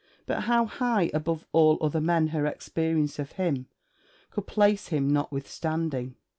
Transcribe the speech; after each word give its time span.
But 0.25 0.45
how 0.45 0.65
high 0.65 1.11
above 1.13 1.45
all 1.51 1.77
other 1.79 2.01
men 2.01 2.29
her 2.29 2.47
experience 2.47 3.19
of 3.19 3.33
him 3.33 3.67
could 4.31 4.47
place 4.47 4.87
him 4.87 5.07
notwithstanding! 5.07 6.15